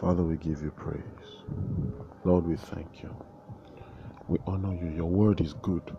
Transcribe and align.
Father, 0.00 0.22
we 0.22 0.36
give 0.36 0.62
you 0.62 0.70
praise. 0.72 1.02
Lord, 2.24 2.46
we 2.46 2.56
thank 2.56 3.02
you. 3.02 3.14
We 4.28 4.38
honor 4.46 4.74
you. 4.74 4.90
Your 4.90 5.10
word 5.10 5.40
is 5.40 5.54
good, 5.54 5.96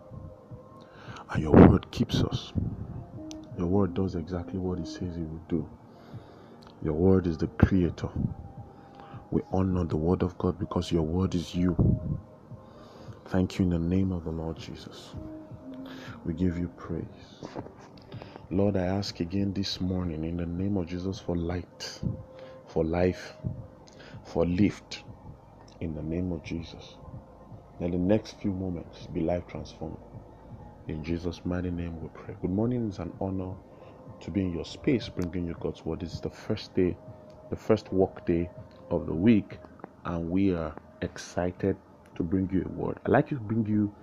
and 1.30 1.42
your 1.42 1.52
word 1.52 1.90
keeps 1.92 2.22
us. 2.22 2.52
Your 3.58 3.68
word 3.68 3.94
does 3.94 4.14
exactly 4.16 4.58
what 4.58 4.78
it 4.78 4.88
says 4.88 5.16
it 5.16 5.28
will 5.28 5.42
do. 5.48 5.68
Your 6.82 6.94
word 6.94 7.26
is 7.26 7.38
the 7.38 7.48
creator. 7.48 8.10
We 9.30 9.42
honor 9.52 9.84
the 9.84 9.96
word 9.96 10.22
of 10.22 10.38
God 10.38 10.58
because 10.58 10.92
your 10.92 11.02
word 11.02 11.34
is 11.34 11.54
you. 11.54 11.76
Thank 13.26 13.58
you 13.58 13.64
in 13.64 13.70
the 13.70 13.78
name 13.78 14.12
of 14.12 14.24
the 14.24 14.30
Lord 14.30 14.58
Jesus. 14.58 15.14
We 16.24 16.34
give 16.34 16.58
you 16.58 16.68
praise. 16.68 17.42
Lord, 18.50 18.76
I 18.76 18.84
ask 18.84 19.20
again 19.20 19.54
this 19.54 19.80
morning 19.80 20.24
in 20.24 20.36
the 20.36 20.46
name 20.46 20.76
of 20.76 20.86
Jesus 20.86 21.18
for 21.18 21.34
light, 21.34 22.00
for 22.68 22.84
life, 22.84 23.34
for 24.22 24.46
lift 24.46 25.02
in 25.80 25.94
the 25.94 26.02
name 26.02 26.30
of 26.30 26.44
Jesus. 26.44 26.96
In 27.80 27.90
the 27.90 27.98
next 27.98 28.32
few 28.40 28.52
moments 28.52 29.06
be 29.06 29.20
life 29.20 29.46
transformed. 29.48 29.98
In 30.88 31.02
Jesus' 31.02 31.40
mighty 31.44 31.70
name 31.70 32.00
we 32.02 32.08
pray. 32.10 32.36
Good 32.42 32.50
morning. 32.50 32.88
It's 32.88 32.98
an 32.98 33.12
honor 33.20 33.54
to 34.20 34.30
be 34.30 34.42
in 34.42 34.52
your 34.52 34.66
space 34.66 35.08
bringing 35.08 35.46
you 35.48 35.56
God's 35.60 35.84
word. 35.84 36.00
This 36.00 36.12
is 36.14 36.20
the 36.20 36.30
first 36.30 36.74
day, 36.74 36.96
the 37.50 37.56
first 37.56 37.92
work 37.92 38.26
day 38.26 38.50
of 38.90 39.06
the 39.06 39.14
week, 39.14 39.58
and 40.04 40.30
we 40.30 40.54
are 40.54 40.74
excited 41.02 41.78
to 42.16 42.22
bring 42.22 42.50
you 42.52 42.62
a 42.66 42.68
word. 42.68 42.98
I'd 43.06 43.12
like 43.12 43.28
to 43.30 43.36
bring 43.36 43.66
you 43.66 43.94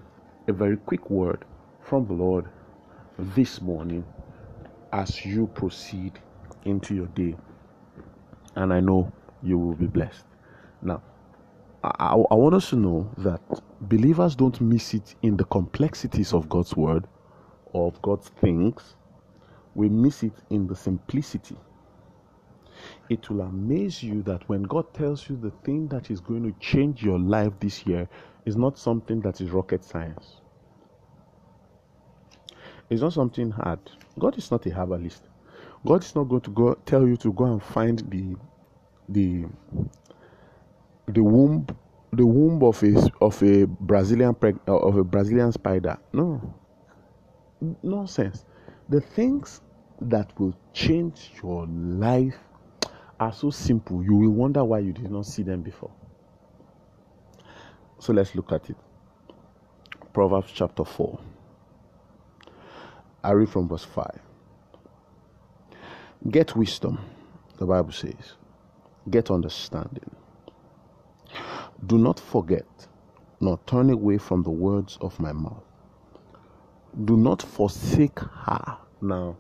a 0.48 0.54
very 0.54 0.78
quick 0.78 1.10
word 1.12 1.46
from 1.82 2.08
the 2.08 2.14
Lord 2.14 2.50
this 3.20 3.62
morning 3.62 4.04
as 4.92 5.26
you 5.26 5.48
proceed 5.48 6.20
into 6.66 6.94
your 6.96 7.08
day. 7.08 7.36
And 8.56 8.74
I 8.74 8.80
know 8.80 9.12
you 9.42 9.58
will 9.58 9.76
be 9.76 9.88
blessed. 9.88 10.26
Now, 10.82 11.02
I, 11.84 12.14
I, 12.30 12.36
want 12.36 12.54
us 12.54 12.70
to 12.70 12.76
know 12.76 13.10
that 13.18 13.42
believers 13.82 14.36
don't 14.36 14.60
miss 14.62 14.94
it 14.94 15.16
in 15.24 15.38
the 15.38 15.46
complexities 15.46 16.34
of 16.34 16.48
God's 16.48 16.76
word 16.76 17.08
or 17.74 17.88
of 17.88 18.02
God's 18.02 18.30
things. 18.30 18.96
We 19.74 19.90
miss 19.90 20.22
it 20.24 20.34
in 20.50 20.68
the 20.68 20.76
simplicity. 20.76 21.58
It 23.10 23.30
will 23.30 23.42
amaze 23.42 24.04
you 24.04 24.22
that 24.24 24.48
when 24.50 24.64
God 24.64 24.94
tells 24.94 25.30
you 25.30 25.38
the 25.38 25.52
thing 25.64 25.88
that 25.88 26.12
is 26.12 26.20
going 26.20 26.44
to 26.44 26.60
change 26.60 27.04
your 27.04 27.20
life 27.20 27.54
this 27.60 27.86
year 27.86 28.08
is 28.46 28.58
not 28.58 28.78
something 28.78 29.22
that 29.22 29.42
is 29.42 29.50
rocket 29.52 29.84
science. 29.84 30.41
It's 32.92 33.02
not 33.02 33.14
something 33.14 33.52
hard. 33.52 33.80
God 34.20 34.38
is 34.38 34.52
not 34.52 34.66
a 34.66 34.70
herbalist. 34.70 35.24
God 35.86 36.04
is 36.04 36.14
not 36.14 36.26
going 36.26 36.42
to 36.42 36.50
go 36.50 36.74
tell 36.86 37.08
you 37.08 37.16
to 37.18 37.32
go 37.32 37.46
and 37.46 37.64
find 37.64 38.00
the 38.12 38.36
the 39.08 39.46
the 41.08 41.24
womb 41.24 41.66
the 42.12 42.26
womb 42.26 42.62
of 42.62 42.84
a 42.84 43.10
of 43.22 43.42
a 43.44 43.66
Brazilian 43.66 44.36
preg, 44.36 44.60
uh, 44.68 44.76
of 44.76 44.98
a 44.98 45.06
Brazilian 45.06 45.54
spider. 45.54 45.98
No, 46.12 46.54
nonsense. 47.82 48.44
The 48.90 49.00
things 49.00 49.62
that 50.02 50.38
will 50.38 50.54
change 50.74 51.32
your 51.42 51.68
life 51.68 52.36
are 53.22 53.32
so 53.32 53.52
simple. 53.52 54.04
You 54.04 54.16
will 54.16 54.32
wonder 54.32 54.66
why 54.66 54.80
you 54.80 54.92
did 54.92 55.10
not 55.10 55.26
see 55.26 55.44
them 55.44 55.62
before. 55.62 55.92
So 58.00 58.12
let's 58.12 58.36
look 58.36 58.52
at 58.52 58.70
it. 58.70 58.76
Proverbs 60.12 60.52
chapter 60.54 60.84
four. 60.84 61.18
I 63.24 63.32
read 63.32 63.50
from 63.50 63.68
verse 63.68 63.86
5. 63.86 64.20
Get 66.30 66.56
wisdom, 66.56 67.00
the 67.58 67.66
Bible 67.68 67.92
says. 67.92 68.34
Get 69.10 69.30
understanding. 69.30 70.10
Do 71.86 71.98
not 71.98 72.20
forget, 72.20 72.66
nor 73.40 73.60
turn 73.68 73.90
away 73.92 74.18
from 74.18 74.44
the 74.44 74.52
words 74.52 74.98
of 75.02 75.20
my 75.20 75.34
mouth. 75.34 75.64
Do 77.06 77.16
not 77.16 77.42
forsake 77.42 78.20
her. 78.20 78.78
Now, 79.02 79.38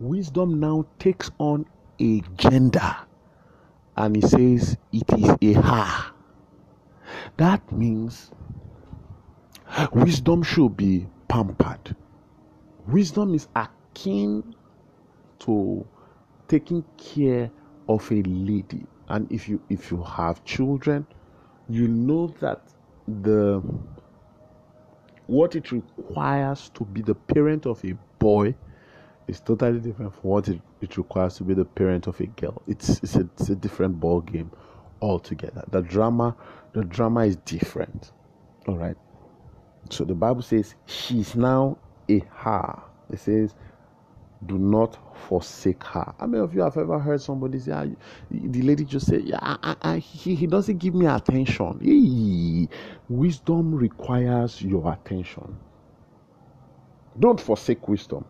wisdom 0.00 0.58
now 0.60 0.86
takes 0.98 1.30
on 1.38 1.66
a 2.00 2.22
gender, 2.36 2.96
and 3.96 4.16
he 4.16 4.22
says 4.22 4.76
it 4.92 5.12
is 5.16 5.56
a 5.56 5.60
her. 5.60 6.12
That 7.36 7.70
means 7.70 8.30
wisdom 9.92 10.42
should 10.42 10.76
be 10.76 11.06
pampered 11.28 11.96
Wisdom 12.90 13.34
is 13.34 13.48
akin 13.54 14.54
to 15.40 15.86
taking 16.48 16.84
care 16.96 17.50
of 17.88 18.10
a 18.10 18.22
lady. 18.22 18.86
And 19.08 19.30
if 19.30 19.48
you 19.48 19.60
if 19.68 19.90
you 19.90 20.02
have 20.02 20.44
children, 20.44 21.06
you 21.68 21.88
know 21.88 22.28
that 22.40 22.62
the 23.22 23.62
what 25.26 25.54
it 25.54 25.70
requires 25.70 26.70
to 26.70 26.84
be 26.84 27.02
the 27.02 27.14
parent 27.14 27.66
of 27.66 27.84
a 27.84 27.92
boy 28.18 28.54
is 29.28 29.40
totally 29.40 29.78
different 29.78 30.12
from 30.14 30.30
what 30.30 30.48
it, 30.48 30.60
it 30.80 30.96
requires 30.96 31.36
to 31.36 31.44
be 31.44 31.54
the 31.54 31.64
parent 31.64 32.08
of 32.08 32.20
a 32.20 32.26
girl. 32.26 32.62
It's 32.66 33.00
it's 33.02 33.14
a, 33.16 33.28
it's 33.36 33.48
a 33.48 33.56
different 33.56 34.00
ball 34.00 34.20
game 34.20 34.50
altogether. 35.00 35.64
The 35.70 35.82
drama 35.82 36.36
the 36.72 36.84
drama 36.84 37.24
is 37.26 37.36
different. 37.36 38.12
All 38.66 38.76
right. 38.76 38.96
So 39.90 40.04
the 40.04 40.14
Bible 40.14 40.42
says 40.42 40.74
she's 40.86 41.34
now 41.34 41.78
her. 42.18 42.82
It 43.10 43.20
says, 43.20 43.54
do 44.46 44.58
not 44.58 44.98
forsake 45.28 45.84
her. 45.84 46.14
How 46.18 46.26
many 46.26 46.42
of 46.42 46.54
you 46.54 46.62
have 46.62 46.76
ever 46.76 46.98
heard 46.98 47.20
somebody 47.20 47.58
say, 47.58 47.72
ah, 47.72 47.86
the 48.30 48.62
lady 48.62 48.84
just 48.84 49.06
said, 49.06 49.22
yeah, 49.24 49.38
I, 49.42 49.76
I, 49.82 49.98
he, 49.98 50.34
he 50.34 50.46
doesn't 50.46 50.78
give 50.78 50.94
me 50.94 51.06
attention. 51.06 51.78
Hey, 51.82 52.68
wisdom 53.08 53.74
requires 53.74 54.62
your 54.62 54.92
attention. 54.92 55.58
Don't 57.18 57.40
forsake 57.40 57.88
wisdom. 57.88 58.24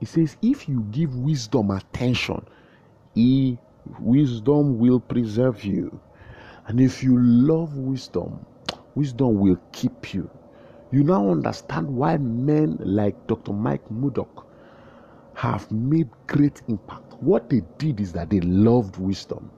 He 0.00 0.06
says, 0.06 0.36
if 0.42 0.68
you 0.68 0.82
give 0.90 1.14
wisdom 1.16 1.70
attention, 1.70 2.46
he, 3.14 3.58
wisdom 4.00 4.78
will 4.78 5.00
preserve 5.00 5.64
you. 5.64 6.00
And 6.66 6.80
if 6.80 7.02
you 7.02 7.18
love 7.20 7.76
wisdom, 7.76 8.44
wisdom 8.94 9.38
will 9.40 9.58
keep 9.72 10.14
you. 10.14 10.30
You 10.92 11.04
now 11.04 11.30
understand 11.30 11.88
why 11.88 12.16
men 12.18 12.78
like 12.80 13.26
Dr. 13.28 13.52
Mike 13.52 13.90
Murdock 13.90 14.46
have 15.34 15.70
made 15.70 16.08
great 16.26 16.62
impact. 16.68 17.14
What 17.22 17.50
they 17.50 17.62
did 17.78 18.00
is 18.00 18.12
that 18.14 18.30
they 18.30 18.40
loved 18.40 18.96
wisdom. 18.96 19.50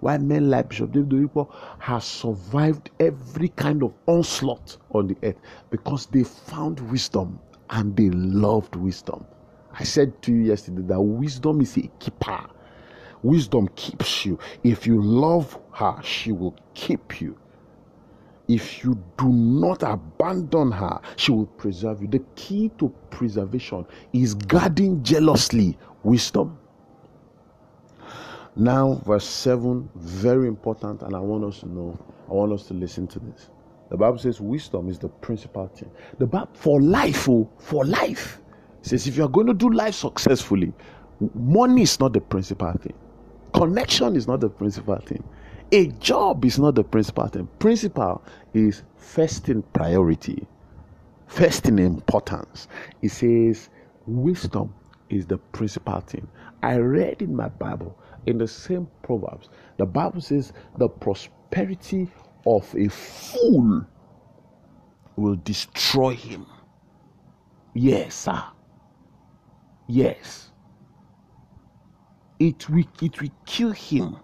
Why 0.00 0.18
men 0.18 0.50
like 0.50 0.70
Bishop 0.70 0.92
David 0.92 1.10
Oyedepo 1.10 1.52
have 1.80 2.04
survived 2.04 2.90
every 3.00 3.48
kind 3.50 3.82
of 3.82 3.94
onslaught 4.06 4.78
on 4.92 5.08
the 5.08 5.16
earth 5.24 5.40
because 5.70 6.06
they 6.06 6.24
found 6.24 6.80
wisdom 6.92 7.40
and 7.70 7.96
they 7.96 8.10
loved 8.10 8.76
wisdom. 8.76 9.26
I 9.72 9.84
said 9.84 10.22
to 10.22 10.32
you 10.32 10.42
yesterday 10.42 10.82
that 10.84 11.02
wisdom 11.02 11.60
is 11.62 11.76
a 11.78 11.82
keeper. 12.00 12.46
Wisdom 13.22 13.68
keeps 13.76 14.26
you. 14.26 14.38
If 14.64 14.86
you 14.86 15.02
love 15.02 15.58
her, 15.72 16.00
she 16.04 16.32
will 16.32 16.56
keep 16.74 17.20
you 17.20 17.36
if 18.50 18.82
you 18.82 19.00
do 19.16 19.28
not 19.28 19.82
abandon 19.82 20.72
her, 20.72 21.00
she 21.16 21.30
will 21.30 21.46
preserve 21.46 22.02
you. 22.02 22.08
The 22.08 22.22
key 22.34 22.70
to 22.78 22.92
preservation 23.10 23.86
is 24.12 24.34
guarding 24.34 25.02
jealously 25.04 25.78
wisdom. 26.02 26.58
Now, 28.56 29.00
verse 29.06 29.24
7, 29.26 29.88
very 29.94 30.48
important, 30.48 31.02
and 31.02 31.14
I 31.14 31.20
want 31.20 31.44
us 31.44 31.60
to 31.60 31.68
know, 31.68 31.98
I 32.28 32.32
want 32.32 32.52
us 32.52 32.64
to 32.66 32.74
listen 32.74 33.06
to 33.08 33.20
this. 33.20 33.50
The 33.90 33.96
Bible 33.96 34.18
says 34.18 34.40
wisdom 34.40 34.88
is 34.88 34.98
the 34.98 35.08
principal 35.08 35.68
thing. 35.68 35.90
The 36.18 36.26
Bible 36.26 36.50
for 36.52 36.80
life, 36.80 37.28
oh, 37.28 37.48
for 37.58 37.84
life. 37.84 38.40
It 38.80 38.86
says 38.86 39.06
if 39.06 39.16
you 39.16 39.24
are 39.24 39.28
going 39.28 39.46
to 39.46 39.54
do 39.54 39.70
life 39.70 39.94
successfully, 39.94 40.72
money 41.34 41.82
is 41.82 42.00
not 42.00 42.12
the 42.12 42.20
principal 42.20 42.72
thing. 42.72 42.94
Connection 43.54 44.16
is 44.16 44.26
not 44.26 44.40
the 44.40 44.48
principal 44.48 44.96
thing. 44.96 45.22
A 45.72 45.86
job 45.86 46.44
is 46.44 46.58
not 46.58 46.74
the 46.74 46.82
principal 46.84 47.28
thing. 47.28 47.48
Principal 47.60 48.22
is 48.54 48.82
first 48.96 49.48
in 49.48 49.62
priority, 49.62 50.46
first 51.28 51.66
in 51.66 51.78
importance. 51.78 52.66
It 53.02 53.10
says 53.10 53.68
wisdom 54.06 54.74
is 55.10 55.26
the 55.26 55.38
principal 55.38 56.00
thing. 56.00 56.26
I 56.62 56.76
read 56.76 57.22
in 57.22 57.36
my 57.36 57.48
Bible, 57.48 57.96
in 58.26 58.38
the 58.38 58.48
same 58.48 58.88
Proverbs, 59.02 59.48
the 59.76 59.86
Bible 59.86 60.20
says 60.20 60.52
the 60.76 60.88
prosperity 60.88 62.08
of 62.46 62.74
a 62.74 62.88
fool 62.88 63.86
will 65.16 65.36
destroy 65.44 66.14
him. 66.14 66.46
Yes, 67.74 68.14
sir. 68.14 68.42
Yes. 69.86 70.50
It 72.40 72.68
will, 72.68 72.84
it 73.00 73.20
will 73.20 73.30
kill 73.46 73.70
him. 73.72 74.16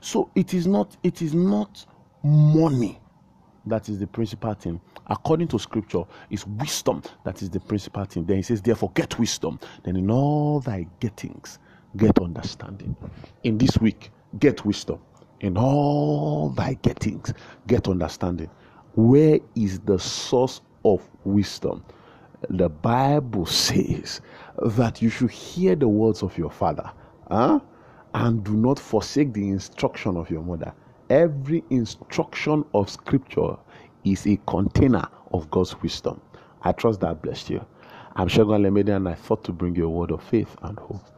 So 0.00 0.30
it 0.34 0.54
is 0.54 0.66
not 0.66 0.96
it 1.02 1.22
is 1.22 1.34
not 1.34 1.86
money 2.22 3.00
that 3.66 3.88
is 3.88 3.98
the 3.98 4.06
principal 4.06 4.54
thing. 4.54 4.80
According 5.08 5.48
to 5.48 5.58
scripture, 5.58 6.02
it's 6.30 6.46
wisdom 6.46 7.02
that 7.24 7.42
is 7.42 7.50
the 7.50 7.60
principal 7.60 8.04
thing. 8.04 8.24
Then 8.24 8.36
he 8.38 8.42
says, 8.42 8.62
Therefore, 8.62 8.90
get 8.94 9.18
wisdom. 9.18 9.60
Then 9.84 9.96
in 9.96 10.10
all 10.10 10.60
thy 10.60 10.86
gettings, 11.00 11.58
get 11.96 12.18
understanding. 12.20 12.96
In 13.44 13.58
this 13.58 13.78
week, 13.78 14.10
get 14.38 14.64
wisdom. 14.64 15.00
In 15.40 15.56
all 15.56 16.50
thy 16.50 16.74
gettings, 16.82 17.32
get 17.66 17.88
understanding. 17.88 18.50
Where 18.94 19.38
is 19.54 19.80
the 19.80 19.98
source 19.98 20.60
of 20.84 21.08
wisdom? 21.24 21.84
The 22.50 22.68
Bible 22.68 23.46
says 23.46 24.20
that 24.64 25.00
you 25.00 25.10
should 25.10 25.30
hear 25.30 25.76
the 25.76 25.88
words 25.88 26.22
of 26.22 26.36
your 26.38 26.50
father 26.50 26.90
huh? 27.30 27.60
And 28.14 28.44
do 28.44 28.54
not 28.54 28.78
forsake 28.78 29.32
the 29.32 29.48
instruction 29.48 30.16
of 30.16 30.30
your 30.30 30.42
mother. 30.42 30.72
Every 31.10 31.64
instruction 31.70 32.64
of 32.74 32.90
scripture 32.90 33.56
is 34.04 34.26
a 34.26 34.38
container 34.48 35.06
of 35.32 35.50
God's 35.50 35.80
wisdom. 35.82 36.20
I 36.62 36.72
trust 36.72 37.00
that 37.00 37.22
blessed 37.22 37.50
you. 37.50 37.64
I'm 38.16 38.28
Shogun 38.28 38.62
Lemede 38.62 38.90
and 38.90 39.08
I 39.08 39.14
thought 39.14 39.44
to 39.44 39.52
bring 39.52 39.76
you 39.76 39.86
a 39.86 39.90
word 39.90 40.12
of 40.12 40.22
faith 40.22 40.56
and 40.62 40.78
hope. 40.78 41.11